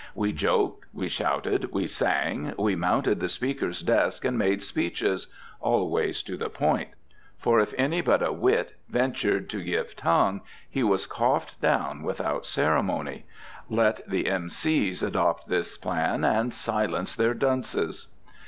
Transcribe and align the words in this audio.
We 0.15 0.31
joked, 0.31 0.85
we 0.95 1.09
shouted, 1.09 1.71
we 1.73 1.85
sang, 1.85 2.55
we 2.57 2.75
mounted 2.75 3.19
the 3.19 3.29
Speaker's 3.29 3.81
desk 3.81 4.25
and 4.25 4.35
made 4.35 4.63
speeches, 4.63 5.27
always 5.59 6.23
to 6.23 6.35
the 6.37 6.49
point; 6.49 6.89
for 7.37 7.59
if 7.59 7.75
any 7.77 8.01
but 8.01 8.23
a 8.23 8.31
wit 8.31 8.73
ventured 8.89 9.47
to 9.51 9.63
give 9.63 9.95
tongue, 9.95 10.41
he 10.67 10.81
was 10.81 11.05
coughed 11.05 11.61
down 11.61 12.01
without 12.01 12.47
ceremony. 12.47 13.25
Let 13.69 14.01
the 14.09 14.27
M.C.s 14.27 15.03
adopt 15.03 15.49
this 15.49 15.77
plan 15.77 16.23
and 16.23 16.51
silence 16.51 17.15
their 17.15 17.35
dunces. 17.35 18.07